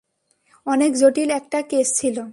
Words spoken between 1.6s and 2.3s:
Case ছিল।